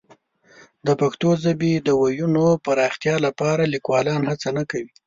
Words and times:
د 0.87 0.89
پښتو 1.01 1.29
ژبې 1.43 1.73
د 1.77 1.89
وییونو 2.01 2.45
پراختیا 2.65 3.15
لپاره 3.25 3.71
لیکوالان 3.73 4.21
هڅه 4.29 4.49
نه 4.57 4.63
کوي. 4.69 4.91